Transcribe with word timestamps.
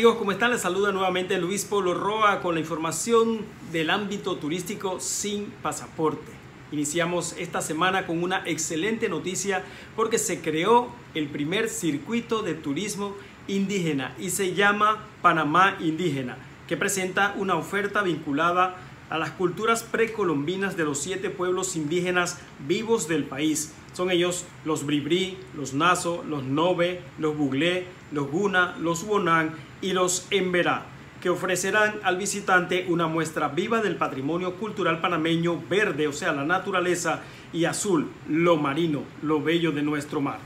amigos? 0.00 0.16
¿Cómo 0.16 0.32
están? 0.32 0.50
Les 0.50 0.62
saluda 0.62 0.92
nuevamente 0.92 1.38
Luis 1.38 1.66
Polo 1.66 1.92
Roa 1.92 2.40
con 2.40 2.54
la 2.54 2.60
información 2.60 3.40
del 3.70 3.90
ámbito 3.90 4.36
turístico 4.36 4.98
sin 4.98 5.50
pasaporte. 5.62 6.32
Iniciamos 6.72 7.34
esta 7.36 7.60
semana 7.60 8.06
con 8.06 8.22
una 8.22 8.42
excelente 8.46 9.10
noticia 9.10 9.62
porque 9.96 10.16
se 10.16 10.40
creó 10.40 10.88
el 11.12 11.28
primer 11.28 11.68
circuito 11.68 12.40
de 12.40 12.54
turismo 12.54 13.14
indígena 13.46 14.14
y 14.18 14.30
se 14.30 14.54
llama 14.54 15.04
Panamá 15.20 15.76
Indígena, 15.80 16.38
que 16.66 16.78
presenta 16.78 17.34
una 17.36 17.56
oferta 17.56 18.00
vinculada 18.00 18.76
a 19.10 19.18
las 19.18 19.32
culturas 19.32 19.82
precolombinas 19.82 20.78
de 20.78 20.84
los 20.84 20.98
siete 20.98 21.28
pueblos 21.28 21.76
indígenas 21.76 22.38
vivos 22.66 23.06
del 23.06 23.24
país. 23.24 23.74
Son 23.92 24.10
ellos 24.10 24.46
los 24.64 24.86
Bribri, 24.86 25.36
los 25.54 25.74
Naso, 25.74 26.24
los 26.26 26.42
Nobe, 26.42 27.02
los 27.18 27.36
Buglé, 27.36 27.84
los 28.12 28.30
Guna, 28.30 28.78
los 28.78 29.02
Wonan 29.02 29.52
y 29.82 29.92
los 29.92 30.26
Emberá, 30.30 30.86
que 31.20 31.30
ofrecerán 31.30 32.00
al 32.02 32.16
visitante 32.16 32.86
una 32.88 33.06
muestra 33.06 33.48
viva 33.48 33.82
del 33.82 33.96
patrimonio 33.96 34.56
cultural 34.56 35.00
panameño 35.00 35.62
verde, 35.68 36.08
o 36.08 36.12
sea, 36.12 36.32
la 36.32 36.44
naturaleza, 36.44 37.20
y 37.52 37.64
azul, 37.64 38.10
lo 38.28 38.56
marino, 38.56 39.02
lo 39.22 39.42
bello 39.42 39.72
de 39.72 39.82
nuestro 39.82 40.20
mar 40.20 40.38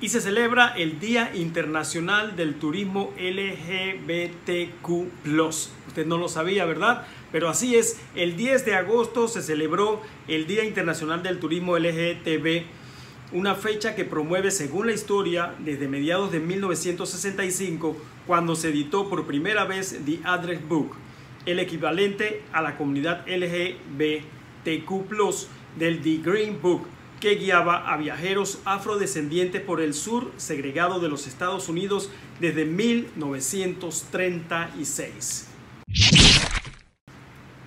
y 0.00 0.08
se 0.10 0.20
celebra 0.20 0.74
el 0.76 1.00
Día 1.00 1.32
Internacional 1.34 2.36
del 2.36 2.56
Turismo 2.56 3.14
LGBTQ. 3.18 4.88
Usted 5.88 6.06
no 6.06 6.18
lo 6.18 6.28
sabía, 6.28 6.66
¿verdad? 6.66 7.06
Pero 7.32 7.48
así 7.48 7.76
es, 7.76 7.98
el 8.14 8.36
10 8.36 8.66
de 8.66 8.74
agosto 8.74 9.26
se 9.26 9.42
celebró 9.42 10.02
el 10.28 10.46
Día 10.46 10.64
Internacional 10.64 11.22
del 11.22 11.38
Turismo 11.38 11.78
LGTB, 11.78 12.64
una 13.32 13.54
fecha 13.54 13.94
que 13.94 14.04
promueve, 14.04 14.50
según 14.50 14.86
la 14.86 14.92
historia, 14.92 15.54
desde 15.58 15.88
mediados 15.88 16.30
de 16.32 16.40
1965, 16.40 17.96
cuando 18.26 18.54
se 18.54 18.68
editó 18.68 19.08
por 19.08 19.26
primera 19.26 19.64
vez 19.64 19.98
The 20.04 20.20
Address 20.24 20.68
Book, 20.68 20.96
el 21.44 21.58
equivalente 21.58 22.42
a 22.52 22.62
la 22.62 22.76
comunidad 22.76 23.26
LGBTQ 23.26 24.90
del 25.76 26.02
The 26.02 26.18
Green 26.18 26.60
Book 26.60 26.86
que 27.20 27.36
guiaba 27.36 27.92
a 27.92 27.96
viajeros 27.96 28.60
afrodescendientes 28.64 29.62
por 29.62 29.80
el 29.80 29.94
sur 29.94 30.32
segregado 30.36 31.00
de 31.00 31.08
los 31.08 31.26
Estados 31.26 31.68
Unidos 31.68 32.10
desde 32.40 32.66
1936. 32.66 35.48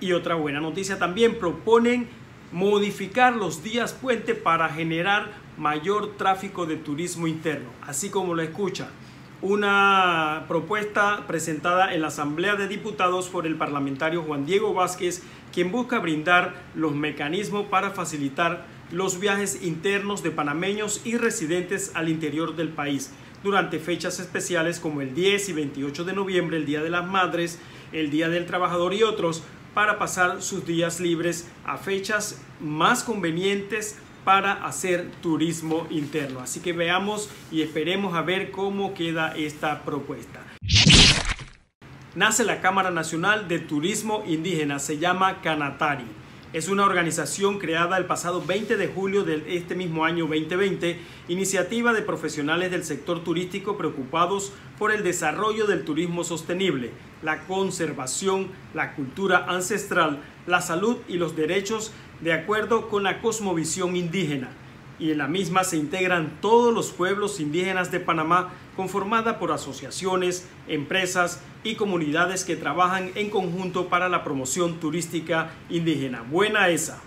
Y 0.00 0.12
otra 0.12 0.36
buena 0.36 0.60
noticia 0.60 0.98
también, 0.98 1.38
proponen 1.38 2.08
modificar 2.52 3.36
los 3.36 3.62
días 3.62 3.92
puente 3.92 4.34
para 4.34 4.68
generar 4.68 5.32
mayor 5.56 6.16
tráfico 6.16 6.66
de 6.66 6.76
turismo 6.76 7.26
interno, 7.26 7.68
así 7.82 8.10
como 8.10 8.34
lo 8.34 8.42
escucha. 8.42 8.88
Una 9.42 10.44
propuesta 10.48 11.24
presentada 11.26 11.94
en 11.94 12.02
la 12.02 12.08
Asamblea 12.08 12.56
de 12.56 12.68
Diputados 12.68 13.28
por 13.28 13.46
el 13.46 13.56
parlamentario 13.56 14.22
Juan 14.22 14.44
Diego 14.44 14.74
Vázquez, 14.74 15.22
quien 15.52 15.72
busca 15.72 15.98
brindar 15.98 16.54
los 16.74 16.94
mecanismos 16.94 17.66
para 17.66 17.90
facilitar 17.90 18.66
los 18.92 19.20
viajes 19.20 19.62
internos 19.62 20.22
de 20.22 20.30
panameños 20.30 21.00
y 21.04 21.16
residentes 21.16 21.92
al 21.94 22.08
interior 22.08 22.56
del 22.56 22.68
país 22.68 23.12
durante 23.42 23.78
fechas 23.78 24.20
especiales 24.20 24.80
como 24.80 25.00
el 25.00 25.14
10 25.14 25.48
y 25.48 25.52
28 25.52 26.04
de 26.04 26.12
noviembre, 26.12 26.56
el 26.56 26.66
Día 26.66 26.82
de 26.82 26.90
las 26.90 27.06
Madres, 27.06 27.58
el 27.92 28.10
Día 28.10 28.28
del 28.28 28.46
Trabajador 28.46 28.92
y 28.94 29.02
otros, 29.02 29.42
para 29.74 29.98
pasar 29.98 30.42
sus 30.42 30.66
días 30.66 31.00
libres 31.00 31.48
a 31.64 31.78
fechas 31.78 32.40
más 32.60 33.04
convenientes 33.04 33.96
para 34.24 34.64
hacer 34.64 35.10
turismo 35.22 35.86
interno. 35.90 36.40
Así 36.40 36.60
que 36.60 36.72
veamos 36.72 37.30
y 37.50 37.62
esperemos 37.62 38.14
a 38.14 38.22
ver 38.22 38.50
cómo 38.50 38.94
queda 38.94 39.34
esta 39.36 39.82
propuesta. 39.82 40.40
Nace 42.14 42.44
la 42.44 42.60
Cámara 42.60 42.90
Nacional 42.90 43.46
de 43.46 43.60
Turismo 43.60 44.24
Indígena, 44.26 44.78
se 44.80 44.98
llama 44.98 45.40
Canatari. 45.42 46.06
Es 46.52 46.68
una 46.68 46.84
organización 46.84 47.60
creada 47.60 47.96
el 47.96 48.06
pasado 48.06 48.42
20 48.44 48.76
de 48.76 48.88
julio 48.88 49.22
de 49.22 49.44
este 49.56 49.76
mismo 49.76 50.04
año 50.04 50.26
2020, 50.26 50.98
iniciativa 51.28 51.92
de 51.92 52.02
profesionales 52.02 52.72
del 52.72 52.82
sector 52.82 53.22
turístico 53.22 53.78
preocupados 53.78 54.52
por 54.76 54.90
el 54.90 55.04
desarrollo 55.04 55.68
del 55.68 55.84
turismo 55.84 56.24
sostenible, 56.24 56.90
la 57.22 57.46
conservación, 57.46 58.48
la 58.74 58.96
cultura 58.96 59.44
ancestral, 59.46 60.18
la 60.48 60.60
salud 60.60 60.96
y 61.06 61.18
los 61.18 61.36
derechos 61.36 61.92
de 62.20 62.32
acuerdo 62.32 62.88
con 62.88 63.02
la 63.02 63.20
cosmovisión 63.20 63.96
indígena 63.96 64.48
y 64.98 65.12
en 65.12 65.18
la 65.18 65.28
misma 65.28 65.64
se 65.64 65.78
integran 65.78 66.38
todos 66.40 66.74
los 66.74 66.90
pueblos 66.90 67.40
indígenas 67.40 67.90
de 67.90 68.00
Panamá 68.00 68.50
conformada 68.76 69.38
por 69.38 69.52
asociaciones, 69.52 70.46
empresas 70.68 71.42
y 71.64 71.74
comunidades 71.74 72.44
que 72.44 72.56
trabajan 72.56 73.10
en 73.14 73.30
conjunto 73.30 73.88
para 73.88 74.08
la 74.08 74.24
promoción 74.24 74.78
turística 74.78 75.50
indígena. 75.70 76.22
Buena 76.30 76.68
esa 76.68 77.00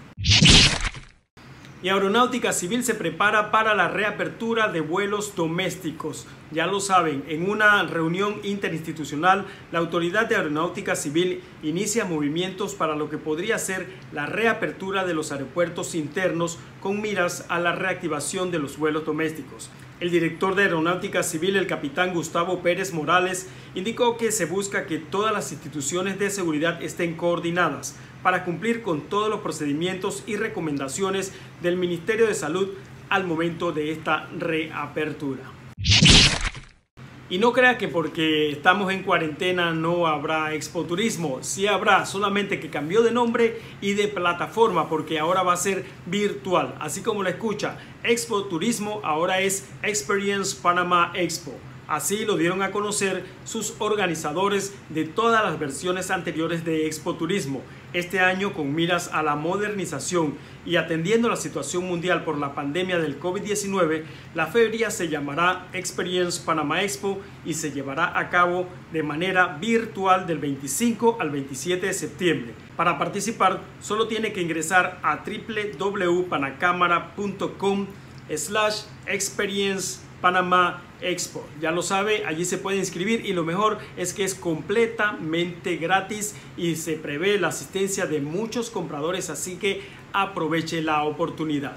y 1.84 1.90
Aeronáutica 1.90 2.54
Civil 2.54 2.84
se 2.86 2.96
prepara 2.96 3.52
para 3.52 3.76
la 3.76 3.90
reapertura 3.90 4.70
de 4.70 4.80
vuelos 4.80 5.36
domésticos. 5.36 6.26
Ya 6.54 6.68
lo 6.68 6.80
saben, 6.80 7.24
en 7.30 7.50
una 7.50 7.82
reunión 7.82 8.36
interinstitucional, 8.44 9.48
la 9.72 9.80
Autoridad 9.80 10.30
de 10.30 10.36
Aeronáutica 10.36 10.96
Civil 10.96 11.42
inicia 11.64 12.06
movimientos 12.06 12.76
para 12.76 12.96
lo 12.96 13.10
que 13.10 13.18
podría 13.18 13.58
ser 13.58 13.88
la 14.12 14.28
reapertura 14.28 15.04
de 15.04 15.16
los 15.16 15.32
aeropuertos 15.32 15.96
internos 15.96 16.60
con 16.80 17.02
miras 17.02 17.48
a 17.50 17.60
la 17.60 17.74
reactivación 17.74 18.52
de 18.52 18.60
los 18.60 18.78
vuelos 18.78 19.04
domésticos. 19.04 19.72
El 20.00 20.12
director 20.12 20.54
de 20.54 20.64
Aeronáutica 20.64 21.24
Civil, 21.24 21.56
el 21.56 21.66
capitán 21.66 22.14
Gustavo 22.14 22.62
Pérez 22.62 22.94
Morales, 22.94 23.50
indicó 23.74 24.18
que 24.18 24.32
se 24.32 24.46
busca 24.46 24.86
que 24.86 25.00
todas 25.00 25.34
las 25.34 25.52
instituciones 25.52 26.20
de 26.20 26.30
seguridad 26.30 26.84
estén 26.84 27.16
coordinadas 27.16 27.96
para 28.22 28.46
cumplir 28.46 28.84
con 28.84 29.02
todos 29.02 29.28
los 29.28 29.40
procedimientos 29.40 30.24
y 30.28 30.36
recomendaciones 30.36 31.34
del 31.64 31.78
Ministerio 31.78 32.28
de 32.28 32.36
Salud 32.36 32.70
al 33.10 33.24
momento 33.24 33.72
de 33.72 33.92
esta 33.92 34.30
reapertura. 34.38 35.63
Y 37.30 37.38
no 37.38 37.54
crea 37.54 37.78
que 37.78 37.88
porque 37.88 38.52
estamos 38.52 38.92
en 38.92 39.04
cuarentena 39.04 39.72
no 39.72 40.08
habrá 40.08 40.54
Expo 40.54 40.84
Turismo. 40.84 41.40
Sí 41.42 41.68
habrá, 41.68 42.06
solamente 42.06 42.60
que 42.60 42.70
cambió 42.70 43.02
de 43.02 43.12
nombre 43.12 43.62
y 43.80 43.94
de 43.94 44.10
plataforma 44.10 44.90
porque 44.90 45.20
ahora 45.20 45.42
va 45.42 45.54
a 45.54 45.58
ser 45.58 45.86
virtual. 46.06 46.76
Así 46.80 47.02
como 47.02 47.24
la 47.24 47.30
escucha, 47.30 47.78
Expo 48.04 48.44
Turismo 48.46 49.00
ahora 49.04 49.40
es 49.40 49.70
Experience 49.84 50.58
Panama 50.62 51.14
Expo. 51.16 51.54
Así 51.88 52.26
lo 52.26 52.36
dieron 52.36 52.62
a 52.62 52.72
conocer 52.72 53.26
sus 53.46 53.76
organizadores 53.80 54.74
de 54.90 55.06
todas 55.06 55.44
las 55.44 55.58
versiones 55.58 56.12
anteriores 56.12 56.66
de 56.66 56.88
Expo 56.88 57.16
Turismo. 57.16 57.62
Este 57.94 58.20
año, 58.20 58.54
con 58.54 58.74
miras 58.74 59.12
a 59.14 59.22
la 59.22 59.36
modernización 59.36 60.34
y 60.66 60.78
atendiendo 60.78 61.30
la 61.30 61.36
situación 61.36 61.88
mundial 61.88 62.24
por 62.24 62.40
la 62.40 62.56
pandemia 62.56 62.98
del 62.98 63.20
COVID-19, 63.20 64.06
la 64.34 64.48
feria 64.48 64.90
se 64.90 65.10
llamará 65.10 65.68
Experience 65.74 66.42
Panama 66.44 66.82
Expo 66.82 67.22
y 67.46 67.54
se 67.54 67.72
llevará 67.72 68.18
a 68.18 68.32
cabo 68.32 68.68
de 68.92 69.04
manera 69.04 69.60
virtual 69.62 70.26
del 70.26 70.40
25 70.40 71.18
al 71.20 71.30
27 71.30 71.86
de 71.86 71.94
septiembre. 71.94 72.56
Para 72.76 72.98
participar, 72.98 73.62
solo 73.80 74.08
tiene 74.08 74.34
que 74.34 74.42
ingresar 74.42 74.98
a 75.04 75.24
www.panacámara.com 75.24 77.86
slash 78.36 78.86
experience 79.06 80.00
Panamá 80.20 80.82
Expo. 81.10 81.46
Ya 81.62 81.72
lo 81.72 81.82
sabe, 81.82 82.26
allí 82.26 82.46
se 82.46 82.58
puede 82.58 82.78
inscribir 82.78 83.26
y 83.26 83.34
lo 83.34 83.44
mejor 83.44 83.80
es 83.98 84.14
que 84.14 84.24
es 84.24 84.36
completamente 84.36 85.78
gratis 85.78 86.36
y 86.58 86.76
se 86.76 86.94
prevé 86.94 87.40
la 87.40 87.50
asistencia 87.50 88.06
de 88.06 88.22
muchos 88.22 88.70
compradores, 88.70 89.30
así 89.30 89.58
que 89.58 89.82
aproveche 90.14 90.82
la 90.82 91.04
oportunidad. 91.04 91.76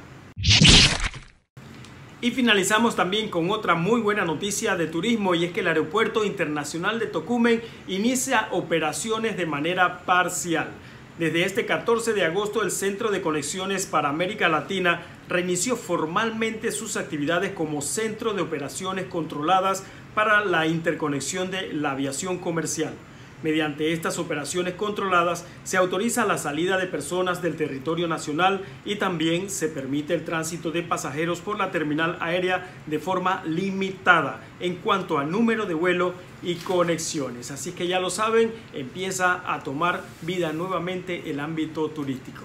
Y 2.22 2.30
finalizamos 2.30 2.96
también 2.96 3.28
con 3.28 3.50
otra 3.50 3.74
muy 3.74 4.00
buena 4.00 4.24
noticia 4.24 4.74
de 4.74 4.86
turismo 4.86 5.34
y 5.34 5.44
es 5.44 5.52
que 5.52 5.60
el 5.60 5.68
Aeropuerto 5.68 6.24
Internacional 6.24 6.98
de 6.98 7.06
Tocumen 7.06 7.62
inicia 7.88 8.48
operaciones 8.52 9.36
de 9.36 9.44
manera 9.44 10.04
parcial. 10.06 10.68
Desde 11.18 11.44
este 11.44 11.64
14 11.64 12.12
de 12.12 12.26
agosto, 12.26 12.62
el 12.62 12.70
Centro 12.70 13.10
de 13.10 13.22
Conexiones 13.22 13.86
para 13.86 14.10
América 14.10 14.50
Latina 14.50 15.00
reinició 15.30 15.74
formalmente 15.74 16.70
sus 16.72 16.98
actividades 16.98 17.52
como 17.52 17.80
centro 17.80 18.34
de 18.34 18.42
operaciones 18.42 19.06
controladas 19.06 19.82
para 20.14 20.44
la 20.44 20.66
interconexión 20.66 21.50
de 21.50 21.72
la 21.72 21.92
aviación 21.92 22.36
comercial. 22.36 22.92
Mediante 23.42 23.92
estas 23.92 24.18
operaciones 24.18 24.74
controladas 24.74 25.44
se 25.62 25.76
autoriza 25.76 26.24
la 26.24 26.38
salida 26.38 26.78
de 26.78 26.86
personas 26.86 27.42
del 27.42 27.56
territorio 27.56 28.08
nacional 28.08 28.64
y 28.84 28.96
también 28.96 29.50
se 29.50 29.68
permite 29.68 30.14
el 30.14 30.24
tránsito 30.24 30.70
de 30.70 30.82
pasajeros 30.82 31.40
por 31.40 31.58
la 31.58 31.70
terminal 31.70 32.16
aérea 32.20 32.74
de 32.86 32.98
forma 32.98 33.42
limitada 33.44 34.40
en 34.58 34.76
cuanto 34.76 35.18
a 35.18 35.24
número 35.24 35.66
de 35.66 35.74
vuelo 35.74 36.14
y 36.42 36.54
conexiones. 36.54 37.50
Así 37.50 37.72
que 37.72 37.86
ya 37.86 38.00
lo 38.00 38.08
saben, 38.08 38.52
empieza 38.72 39.42
a 39.52 39.62
tomar 39.62 40.02
vida 40.22 40.52
nuevamente 40.52 41.30
el 41.30 41.40
ámbito 41.40 41.90
turístico. 41.90 42.44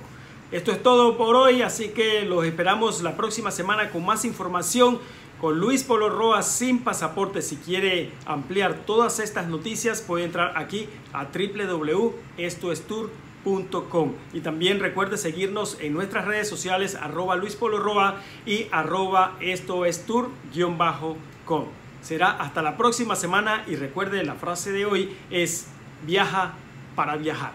Esto 0.51 0.73
es 0.73 0.83
todo 0.83 1.17
por 1.17 1.37
hoy, 1.37 1.61
así 1.61 1.89
que 1.89 2.23
los 2.23 2.43
esperamos 2.43 3.01
la 3.01 3.15
próxima 3.15 3.51
semana 3.51 3.89
con 3.89 4.05
más 4.05 4.25
información 4.25 4.99
con 5.41 5.59
Luis 5.59 5.83
Polo 5.83 6.09
Roa 6.09 6.41
sin 6.43 6.83
pasaporte. 6.83 7.41
Si 7.41 7.57
quiere 7.57 8.11
ampliar 8.27 8.85
todas 8.85 9.19
estas 9.19 9.47
noticias, 9.47 10.01
puede 10.01 10.25
entrar 10.25 10.53
aquí 10.55 10.87
a 11.11 11.25
www.estoestour.com. 11.25 14.13
Y 14.33 14.41
también 14.41 14.79
recuerde 14.79 15.17
seguirnos 15.17 15.79
en 15.81 15.93
nuestras 15.93 16.25
redes 16.25 16.47
sociales, 16.47 16.93
arroba 16.93 17.35
Luis 17.35 17.57
y 18.45 18.67
arroba 18.71 19.35
estoestour-com. 19.39 21.65
Será 22.01 22.29
hasta 22.29 22.61
la 22.61 22.77
próxima 22.77 23.15
semana 23.15 23.63
y 23.67 23.75
recuerde 23.75 24.23
la 24.23 24.35
frase 24.35 24.71
de 24.71 24.85
hoy 24.85 25.17
es 25.31 25.65
viaja 26.05 26.53
para 26.95 27.15
viajar. 27.15 27.53